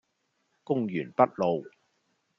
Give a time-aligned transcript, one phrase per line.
[0.63, 1.63] 公園北路